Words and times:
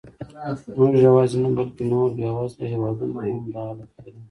موږ 0.77 0.93
یواځې 1.07 1.37
نه، 1.43 1.49
بلکې 1.57 1.75
د 1.77 1.81
نورو 1.91 2.13
بېوزلو 2.17 2.65
هېوادونو 2.73 3.15
هم 3.23 3.31
همدا 3.39 3.59
حالت 3.67 3.89
لري. 3.95 4.11